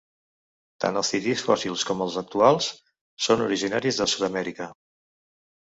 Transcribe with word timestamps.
Tant 0.85 0.95
els 1.01 1.11
titís 1.15 1.43
fòssils 1.49 1.83
com 1.91 2.01
els 2.07 2.17
actuals 2.23 2.71
són 3.29 3.47
originaris 3.51 4.03
de 4.03 4.11
Sud-amèrica. 4.17 4.73